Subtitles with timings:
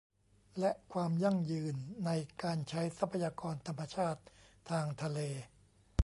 [0.59, 2.11] และความยั่งยืนใน
[2.43, 4.21] การใช้ทรัพยากรธรรมชาติ
[4.69, 5.19] ทางทะเล